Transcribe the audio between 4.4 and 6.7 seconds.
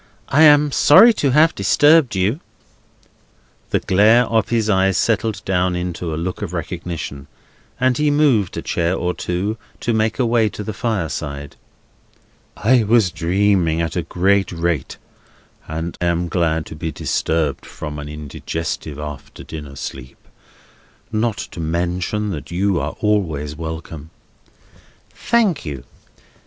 his eyes settled down into a look of